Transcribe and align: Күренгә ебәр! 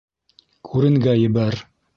Күренгә 0.69 1.15
ебәр! 1.27 1.63